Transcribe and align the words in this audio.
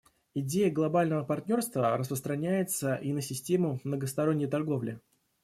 Идея 0.33 0.71
глобального 0.71 1.23
партнерства 1.23 1.95
распространяется 1.95 2.95
и 2.95 3.13
на 3.13 3.21
систему 3.21 3.79
многосторонней 3.83 4.47
торговли. 4.47 4.99